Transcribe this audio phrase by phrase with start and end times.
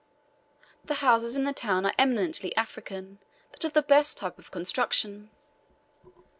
[0.83, 3.19] The houses in the town are eminently African,
[3.51, 5.29] but of the best type of construction.